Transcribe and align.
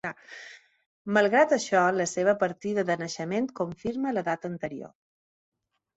Malgrat 1.17 1.53
això, 1.57 1.83
la 1.99 2.07
seva 2.13 2.35
partida 2.45 2.87
de 2.89 2.97
naixement 3.05 3.51
confirma 3.63 4.15
la 4.19 4.25
data 4.31 4.53
anterior. 4.55 4.95